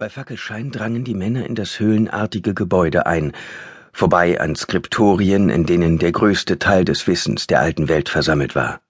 Bei 0.00 0.08
Fackelschein 0.08 0.70
drangen 0.70 1.04
die 1.04 1.12
Männer 1.12 1.44
in 1.44 1.54
das 1.54 1.78
höhlenartige 1.78 2.54
Gebäude 2.54 3.04
ein, 3.04 3.32
vorbei 3.92 4.40
an 4.40 4.56
Skriptorien, 4.56 5.50
in 5.50 5.66
denen 5.66 5.98
der 5.98 6.10
größte 6.10 6.58
Teil 6.58 6.86
des 6.86 7.06
Wissens 7.06 7.46
der 7.46 7.60
alten 7.60 7.86
Welt 7.90 8.08
versammelt 8.08 8.54
war. 8.54 8.80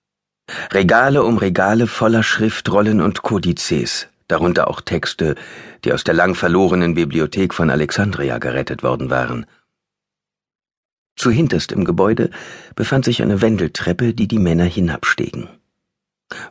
Regale 0.71 1.25
um 1.25 1.37
Regale 1.37 1.89
voller 1.89 2.23
Schriftrollen 2.23 3.01
und 3.01 3.23
Kodizes, 3.23 4.07
darunter 4.29 4.69
auch 4.69 4.81
Texte, 4.83 5.35
die 5.85 5.93
aus 5.93 6.05
der 6.05 6.15
lang 6.15 6.37
verlorenen 6.37 6.95
Bibliothek 6.95 7.55
von 7.55 7.71
Alexandria 7.71 8.39
gerettet 8.39 8.85
worden 8.85 9.11
waren. 9.11 9.47
Zuhinterst 11.17 11.73
im 11.73 11.85
Gebäude 11.85 12.31
befand 12.77 13.05
sich 13.05 13.21
eine 13.21 13.43
Wendeltreppe, 13.43 14.15
die 14.15 14.29
die 14.29 14.39
Männer 14.39 14.63
hinabstiegen. 14.63 15.49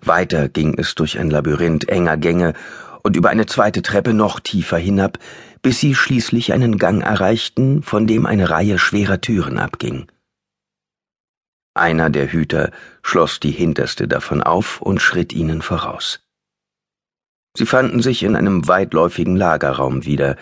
Weiter 0.01 0.49
ging 0.49 0.77
es 0.77 0.95
durch 0.95 1.17
ein 1.17 1.29
Labyrinth 1.29 1.87
enger 1.87 2.17
Gänge 2.17 2.55
und 3.03 3.15
über 3.15 3.29
eine 3.29 3.45
zweite 3.45 3.81
Treppe 3.81 4.13
noch 4.13 4.39
tiefer 4.39 4.77
hinab, 4.77 5.19
bis 5.61 5.79
sie 5.79 5.95
schließlich 5.95 6.53
einen 6.53 6.77
Gang 6.77 7.03
erreichten, 7.03 7.83
von 7.83 8.07
dem 8.07 8.25
eine 8.25 8.49
Reihe 8.49 8.79
schwerer 8.79 9.21
Türen 9.21 9.57
abging. 9.57 10.07
Einer 11.73 12.09
der 12.09 12.31
Hüter 12.31 12.71
schloss 13.03 13.39
die 13.39 13.51
hinterste 13.51 14.07
davon 14.07 14.41
auf 14.43 14.81
und 14.81 15.01
schritt 15.01 15.33
ihnen 15.33 15.61
voraus. 15.61 16.21
Sie 17.55 17.65
fanden 17.65 18.01
sich 18.01 18.23
in 18.23 18.35
einem 18.35 18.67
weitläufigen 18.67 19.35
Lagerraum 19.35 20.05
wieder, 20.05 20.35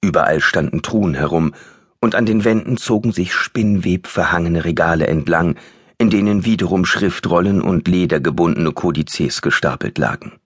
überall 0.00 0.40
standen 0.40 0.82
Truhen 0.82 1.14
herum, 1.14 1.54
und 2.00 2.14
an 2.14 2.24
den 2.24 2.44
Wänden 2.44 2.78
zogen 2.78 3.12
sich 3.12 3.34
spinnwebverhangene 3.34 4.64
Regale 4.64 5.06
entlang, 5.06 5.56
in 5.98 6.08
denen 6.08 6.46
wiederum 6.46 6.86
Schriftrollen 6.86 7.60
und 7.60 7.86
ledergebundene 7.86 8.72
Kodizes 8.72 9.42
gestapelt 9.42 9.98
lagen. 9.98 10.39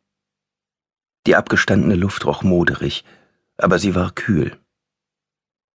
Die 1.26 1.36
abgestandene 1.36 1.94
Luft 1.94 2.26
roch 2.26 2.42
moderig, 2.42 3.04
aber 3.56 3.78
sie 3.78 3.94
war 3.94 4.12
kühl. 4.12 4.56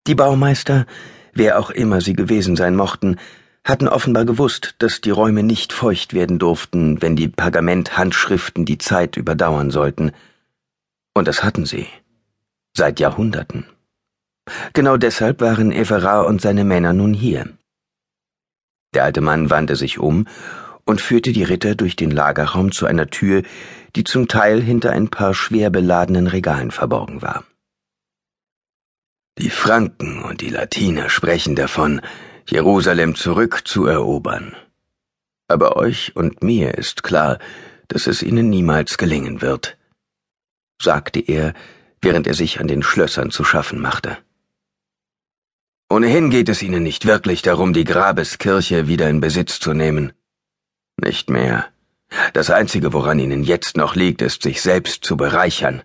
Die 0.08 0.16
Baumeister, 0.16 0.86
wer 1.34 1.60
auch 1.60 1.70
immer 1.70 2.02
sie 2.02 2.14
gewesen 2.14 2.56
sein 2.56 2.76
mochten, 2.76 3.18
hatten 3.64 3.88
offenbar 3.88 4.26
gewusst, 4.26 4.76
dass 4.78 5.02
die 5.02 5.10
Räume 5.10 5.42
nicht 5.42 5.74
feucht 5.74 6.14
werden 6.14 6.38
durften, 6.38 7.02
wenn 7.02 7.16
die 7.16 7.28
Pergamenthandschriften 7.28 8.66
die 8.66 8.78
Zeit 8.78 9.18
überdauern 9.18 9.72
sollten. 9.72 10.12
Und 11.16 11.28
das 11.28 11.44
hatten 11.44 11.66
sie. 11.66 11.88
Seit 12.78 13.00
Jahrhunderten. 13.00 13.66
Genau 14.74 14.98
deshalb 14.98 15.42
waren 15.42 15.72
Everard 15.72 16.28
und 16.28 16.42
seine 16.42 16.64
Männer 16.64 16.94
nun 16.94 17.14
hier. 17.14 17.50
Der 18.94 19.04
alte 19.04 19.22
Mann 19.22 19.50
wandte 19.50 19.76
sich 19.76 19.98
um 19.98 20.28
und 20.86 21.02
führte 21.02 21.32
die 21.32 21.44
Ritter 21.44 21.76
durch 21.76 21.96
den 21.96 22.12
Lagerraum 22.12 22.72
zu 22.72 22.86
einer 22.86 23.08
Tür, 23.08 23.42
die 23.96 24.04
zum 24.04 24.28
Teil 24.28 24.62
hinter 24.62 24.92
ein 24.92 25.10
paar 25.10 25.34
schwer 25.34 25.70
beladenen 25.70 26.28
Regalen 26.28 26.72
verborgen 26.72 27.22
war. 27.22 27.44
Die 29.38 29.50
Franken 29.50 30.24
und 30.24 30.42
die 30.42 30.50
Latiner 30.50 31.10
sprechen 31.10 31.56
davon, 31.56 32.02
Jerusalem 32.48 33.16
zurückzuerobern. 33.16 34.56
Aber 35.48 35.76
euch 35.76 36.16
und 36.16 36.44
mir 36.44 36.76
ist 36.76 37.04
klar, 37.04 37.40
dass 37.88 38.08
es 38.08 38.24
ihnen 38.24 38.50
niemals 38.50 38.98
gelingen 38.98 39.42
wird, 39.42 39.78
sagte 40.82 41.20
er, 41.20 41.54
während 42.02 42.28
er 42.28 42.34
sich 42.34 42.60
an 42.60 42.68
den 42.68 42.84
Schlössern 42.84 43.32
zu 43.32 43.44
schaffen 43.44 43.82
machte. 43.82 44.18
Ohnehin 45.90 46.30
geht 46.30 46.50
es 46.50 46.64
ihnen 46.64 46.84
nicht 46.84 47.06
wirklich 47.06 47.42
darum, 47.42 47.74
die 47.74 47.84
Grabeskirche 47.84 48.88
wieder 48.88 49.10
in 49.10 49.20
Besitz 49.22 49.60
zu 49.60 49.74
nehmen. 49.74 50.14
Nicht 50.98 51.30
mehr. 51.30 51.68
Das 52.34 52.50
Einzige, 52.50 52.94
woran 52.94 53.20
ihnen 53.20 53.44
jetzt 53.44 53.78
noch 53.78 53.96
liegt, 53.96 54.22
ist, 54.22 54.44
sich 54.44 54.62
selbst 54.62 55.04
zu 55.04 55.18
bereichern. 55.18 55.84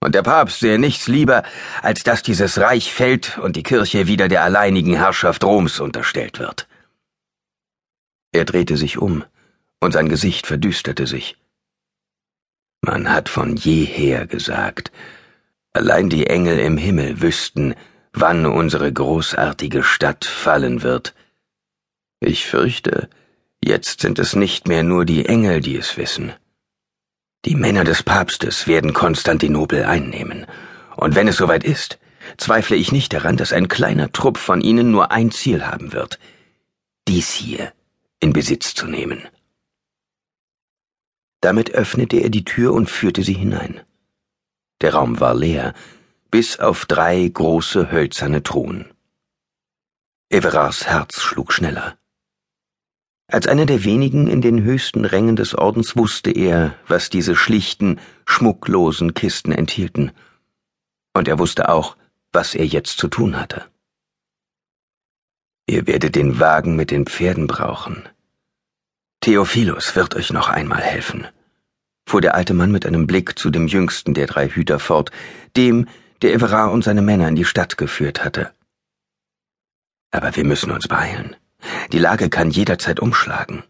Und 0.00 0.14
der 0.14 0.22
Papst 0.22 0.60
sähe 0.60 0.78
nichts 0.78 1.08
lieber, 1.08 1.42
als 1.82 2.04
dass 2.04 2.22
dieses 2.22 2.58
Reich 2.58 2.92
fällt 2.92 3.38
und 3.38 3.56
die 3.56 3.62
Kirche 3.62 4.06
wieder 4.06 4.28
der 4.28 4.42
alleinigen 4.42 4.94
Herrschaft 4.94 5.44
Roms 5.44 5.80
unterstellt 5.80 6.38
wird. 6.38 6.68
Er 8.32 8.44
drehte 8.44 8.76
sich 8.76 8.96
um, 8.96 9.24
und 9.80 9.92
sein 9.92 10.08
Gesicht 10.08 10.46
verdüsterte 10.46 11.06
sich. 11.06 11.36
Man 12.82 13.12
hat 13.12 13.28
von 13.28 13.56
jeher 13.56 14.26
gesagt, 14.26 14.90
allein 15.72 16.08
die 16.08 16.28
Engel 16.28 16.58
im 16.58 16.78
Himmel 16.78 17.20
wüssten, 17.20 17.74
wann 18.12 18.46
unsere 18.46 18.90
großartige 18.90 19.82
Stadt 19.82 20.24
fallen 20.24 20.82
wird. 20.82 21.14
Ich 22.20 22.46
fürchte, 22.46 23.10
Jetzt 23.62 24.00
sind 24.00 24.18
es 24.18 24.34
nicht 24.34 24.68
mehr 24.68 24.82
nur 24.82 25.04
die 25.04 25.26
Engel, 25.26 25.60
die 25.60 25.76
es 25.76 25.96
wissen. 25.96 26.32
Die 27.44 27.54
Männer 27.54 27.84
des 27.84 28.02
Papstes 28.02 28.66
werden 28.66 28.92
Konstantinopel 28.92 29.84
einnehmen, 29.84 30.46
und 30.96 31.14
wenn 31.14 31.28
es 31.28 31.36
soweit 31.36 31.64
ist, 31.64 31.98
zweifle 32.36 32.76
ich 32.76 32.92
nicht 32.92 33.12
daran, 33.12 33.36
dass 33.36 33.52
ein 33.52 33.68
kleiner 33.68 34.12
Trupp 34.12 34.38
von 34.38 34.60
ihnen 34.60 34.90
nur 34.90 35.10
ein 35.10 35.30
Ziel 35.30 35.66
haben 35.66 35.92
wird, 35.92 36.18
dies 37.08 37.32
hier 37.32 37.72
in 38.18 38.32
Besitz 38.32 38.74
zu 38.74 38.86
nehmen. 38.86 39.26
Damit 41.40 41.70
öffnete 41.70 42.18
er 42.18 42.28
die 42.28 42.44
Tür 42.44 42.74
und 42.74 42.90
führte 42.90 43.22
sie 43.22 43.32
hinein. 43.32 43.80
Der 44.82 44.94
Raum 44.94 45.20
war 45.20 45.34
leer, 45.34 45.74
bis 46.30 46.58
auf 46.58 46.84
drei 46.84 47.26
große 47.26 47.90
hölzerne 47.90 48.42
Truhen. 48.42 48.90
Everards 50.28 50.86
Herz 50.86 51.20
schlug 51.20 51.52
schneller. 51.52 51.98
Als 53.32 53.46
einer 53.46 53.64
der 53.64 53.84
wenigen 53.84 54.26
in 54.26 54.40
den 54.40 54.64
höchsten 54.64 55.04
Rängen 55.04 55.36
des 55.36 55.54
Ordens 55.54 55.96
wusste 55.96 56.32
er, 56.32 56.74
was 56.88 57.10
diese 57.10 57.36
schlichten, 57.36 58.00
schmucklosen 58.26 59.14
Kisten 59.14 59.52
enthielten. 59.52 60.10
Und 61.14 61.28
er 61.28 61.38
wusste 61.38 61.68
auch, 61.68 61.96
was 62.32 62.56
er 62.56 62.66
jetzt 62.66 62.98
zu 62.98 63.06
tun 63.06 63.38
hatte. 63.38 63.66
Ihr 65.68 65.86
werdet 65.86 66.16
den 66.16 66.40
Wagen 66.40 66.74
mit 66.74 66.90
den 66.90 67.06
Pferden 67.06 67.46
brauchen. 67.46 68.08
Theophilus 69.20 69.94
wird 69.94 70.16
euch 70.16 70.32
noch 70.32 70.48
einmal 70.48 70.80
helfen, 70.80 71.28
fuhr 72.08 72.20
der 72.20 72.34
alte 72.34 72.54
Mann 72.54 72.72
mit 72.72 72.84
einem 72.84 73.06
Blick 73.06 73.38
zu 73.38 73.50
dem 73.50 73.68
jüngsten 73.68 74.12
der 74.12 74.26
drei 74.26 74.48
Hüter 74.48 74.80
fort, 74.80 75.12
dem, 75.56 75.86
der 76.22 76.32
Everard 76.32 76.72
und 76.72 76.82
seine 76.82 77.02
Männer 77.02 77.28
in 77.28 77.36
die 77.36 77.44
Stadt 77.44 77.78
geführt 77.78 78.24
hatte. 78.24 78.52
Aber 80.10 80.34
wir 80.34 80.44
müssen 80.44 80.72
uns 80.72 80.88
beeilen. 80.88 81.36
Die 81.92 81.98
Lage 81.98 82.28
kann 82.28 82.50
jederzeit 82.50 83.00
umschlagen. 83.00 83.62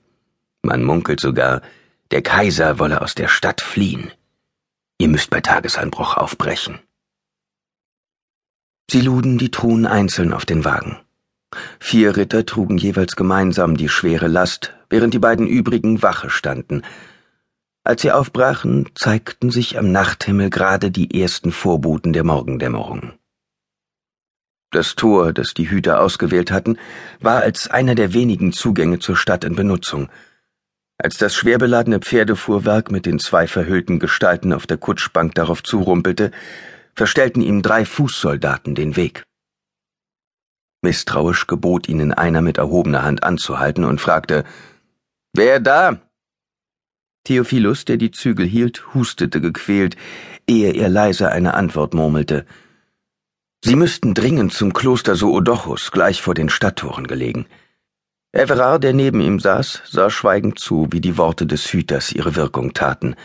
Man 0.62 0.84
munkelt 0.84 1.20
sogar, 1.20 1.62
der 2.10 2.22
Kaiser 2.22 2.78
wolle 2.78 3.00
aus 3.02 3.14
der 3.14 3.28
Stadt 3.28 3.60
fliehen. 3.60 4.10
Ihr 4.98 5.08
müsst 5.08 5.30
bei 5.30 5.40
Tagesanbruch 5.40 6.16
aufbrechen. 6.16 6.80
Sie 8.90 9.00
luden 9.00 9.38
die 9.38 9.50
Truhen 9.50 9.86
einzeln 9.86 10.32
auf 10.32 10.44
den 10.44 10.64
Wagen. 10.64 10.98
Vier 11.78 12.16
Ritter 12.16 12.44
trugen 12.44 12.76
jeweils 12.76 13.16
gemeinsam 13.16 13.76
die 13.76 13.88
schwere 13.88 14.28
Last, 14.28 14.74
während 14.88 15.14
die 15.14 15.18
beiden 15.18 15.46
übrigen 15.46 16.02
Wache 16.02 16.30
standen. 16.30 16.82
Als 17.82 18.02
sie 18.02 18.12
aufbrachen, 18.12 18.88
zeigten 18.94 19.50
sich 19.50 19.78
am 19.78 19.90
Nachthimmel 19.90 20.50
gerade 20.50 20.90
die 20.90 21.20
ersten 21.20 21.50
Vorboten 21.50 22.12
der 22.12 22.24
Morgendämmerung. 22.24 23.12
Das 24.70 24.94
Tor, 24.94 25.32
das 25.32 25.52
die 25.52 25.68
Hüter 25.68 26.00
ausgewählt 26.00 26.52
hatten, 26.52 26.78
war 27.20 27.42
als 27.42 27.68
einer 27.68 27.96
der 27.96 28.12
wenigen 28.12 28.52
Zugänge 28.52 29.00
zur 29.00 29.16
Stadt 29.16 29.44
in 29.44 29.56
Benutzung. 29.56 30.08
Als 30.96 31.16
das 31.16 31.34
schwer 31.34 31.58
beladene 31.58 31.98
Pferdefuhrwerk 31.98 32.90
mit 32.90 33.04
den 33.04 33.18
zwei 33.18 33.48
verhüllten 33.48 33.98
Gestalten 33.98 34.52
auf 34.52 34.66
der 34.66 34.76
Kutschbank 34.76 35.34
darauf 35.34 35.62
zurumpelte, 35.62 36.30
verstellten 36.94 37.40
ihm 37.40 37.62
drei 37.62 37.84
Fußsoldaten 37.84 38.74
den 38.74 38.94
Weg. 38.94 39.24
Misstrauisch 40.82 41.46
gebot 41.46 41.88
ihnen 41.88 42.12
einer 42.12 42.40
mit 42.40 42.58
erhobener 42.58 43.02
Hand 43.02 43.24
anzuhalten 43.24 43.84
und 43.84 44.00
fragte 44.00 44.44
Wer 45.32 45.58
da? 45.58 46.00
Theophilus, 47.24 47.84
der 47.84 47.96
die 47.96 48.10
Zügel 48.12 48.46
hielt, 48.46 48.94
hustete 48.94 49.40
gequält, 49.40 49.96
ehe 50.46 50.72
er 50.72 50.88
leise 50.88 51.30
eine 51.30 51.54
Antwort 51.54 51.92
murmelte. 51.92 52.46
Sie 53.62 53.76
müssten 53.76 54.14
dringend 54.14 54.54
zum 54.54 54.72
Kloster 54.72 55.16
Soodochus, 55.16 55.90
gleich 55.90 56.22
vor 56.22 56.32
den 56.34 56.48
Stadttoren 56.48 57.06
gelegen. 57.06 57.46
Everard, 58.32 58.82
der 58.82 58.94
neben 58.94 59.20
ihm 59.20 59.38
saß, 59.38 59.82
sah 59.86 60.08
schweigend 60.08 60.58
zu, 60.58 60.88
wie 60.90 61.00
die 61.00 61.18
Worte 61.18 61.46
des 61.46 61.70
Hüters 61.72 62.12
ihre 62.12 62.36
Wirkung 62.36 62.72
taten. 62.72 63.16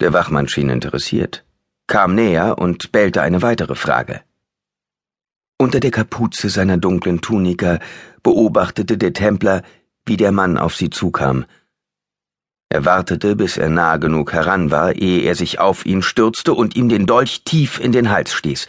Der 0.00 0.12
Wachmann 0.12 0.48
schien 0.48 0.70
interessiert, 0.70 1.44
kam 1.86 2.16
näher 2.16 2.58
und 2.58 2.90
bellte 2.90 3.22
eine 3.22 3.42
weitere 3.42 3.76
Frage. 3.76 4.22
Unter 5.56 5.78
der 5.78 5.92
Kapuze 5.92 6.48
seiner 6.48 6.76
dunklen 6.76 7.20
Tunika 7.20 7.78
beobachtete 8.24 8.98
der 8.98 9.12
Templer, 9.12 9.62
wie 10.04 10.16
der 10.16 10.32
Mann 10.32 10.58
auf 10.58 10.74
sie 10.74 10.90
zukam. 10.90 11.44
Er 12.70 12.84
wartete, 12.84 13.36
bis 13.36 13.56
er 13.58 13.68
nah 13.68 13.98
genug 13.98 14.32
heran 14.32 14.72
war, 14.72 14.96
ehe 14.96 15.22
er 15.22 15.36
sich 15.36 15.60
auf 15.60 15.86
ihn 15.86 16.02
stürzte 16.02 16.54
und 16.54 16.74
ihm 16.74 16.88
den 16.88 17.06
Dolch 17.06 17.44
tief 17.44 17.78
in 17.78 17.92
den 17.92 18.10
Hals 18.10 18.32
stieß. 18.32 18.66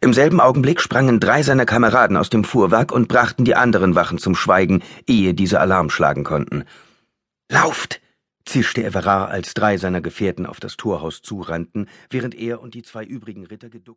Im 0.00 0.12
selben 0.12 0.40
Augenblick 0.40 0.80
sprangen 0.80 1.18
drei 1.18 1.42
seiner 1.42 1.66
Kameraden 1.66 2.16
aus 2.16 2.30
dem 2.30 2.44
Fuhrwerk 2.44 2.92
und 2.92 3.08
brachten 3.08 3.44
die 3.44 3.56
anderen 3.56 3.96
Wachen 3.96 4.18
zum 4.18 4.36
Schweigen, 4.36 4.82
ehe 5.08 5.34
diese 5.34 5.60
Alarm 5.60 5.90
schlagen 5.90 6.24
konnten. 6.24 6.64
Lauft! 7.50 8.00
zischte 8.44 8.82
Everard, 8.82 9.30
als 9.30 9.52
drei 9.54 9.76
seiner 9.76 10.00
Gefährten 10.00 10.46
auf 10.46 10.58
das 10.58 10.76
Torhaus 10.76 11.20
zurannten, 11.20 11.88
während 12.10 12.34
er 12.34 12.62
und 12.62 12.74
die 12.74 12.82
zwei 12.82 13.04
übrigen 13.04 13.44
Ritter 13.44 13.68
geduckt 13.68 13.86